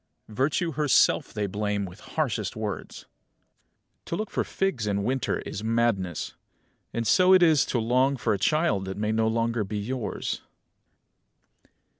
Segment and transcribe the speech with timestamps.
[0.27, 0.35] 32.
[0.35, 3.03] Virtue herself they blame with harshest words.
[4.05, 4.05] 33.
[4.05, 6.33] To look for figs in winter is madness;
[6.91, 10.41] and so it is to long for a child that may no longer be yours.